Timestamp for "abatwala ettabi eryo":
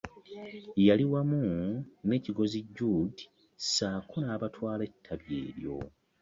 4.33-5.77